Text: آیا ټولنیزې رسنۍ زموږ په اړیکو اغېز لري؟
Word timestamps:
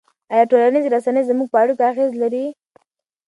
آیا 0.33 0.45
ټولنیزې 0.51 0.89
رسنۍ 0.95 1.21
زموږ 1.29 1.47
په 1.51 1.57
اړیکو 1.63 1.83
اغېز 1.91 2.11
لري؟ 2.23 2.45